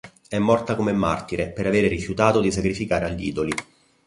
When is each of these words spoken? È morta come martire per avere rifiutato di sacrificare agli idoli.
È 0.27 0.39
morta 0.39 0.75
come 0.75 0.93
martire 0.93 1.49
per 1.49 1.67
avere 1.67 1.87
rifiutato 1.87 2.39
di 2.41 2.51
sacrificare 2.51 3.05
agli 3.05 3.27
idoli. 3.27 3.53